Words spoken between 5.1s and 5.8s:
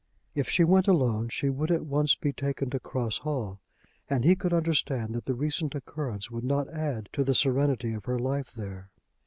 that the recent